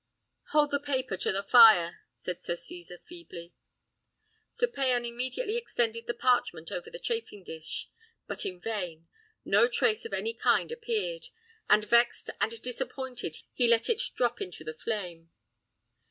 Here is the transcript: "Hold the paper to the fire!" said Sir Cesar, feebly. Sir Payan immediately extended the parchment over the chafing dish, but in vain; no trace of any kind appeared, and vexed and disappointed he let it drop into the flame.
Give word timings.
"Hold 0.49 0.71
the 0.71 0.79
paper 0.79 1.15
to 1.17 1.31
the 1.31 1.43
fire!" 1.43 1.99
said 2.17 2.41
Sir 2.41 2.55
Cesar, 2.55 2.97
feebly. 2.97 3.53
Sir 4.49 4.65
Payan 4.65 5.05
immediately 5.05 5.57
extended 5.57 6.07
the 6.07 6.15
parchment 6.15 6.71
over 6.71 6.89
the 6.89 6.97
chafing 6.97 7.43
dish, 7.43 7.87
but 8.25 8.43
in 8.43 8.59
vain; 8.59 9.07
no 9.45 9.67
trace 9.67 10.03
of 10.03 10.11
any 10.13 10.33
kind 10.33 10.71
appeared, 10.71 11.27
and 11.69 11.85
vexed 11.85 12.31
and 12.39 12.59
disappointed 12.63 13.43
he 13.53 13.67
let 13.67 13.89
it 13.89 14.01
drop 14.15 14.41
into 14.41 14.63
the 14.63 14.73
flame. 14.73 15.29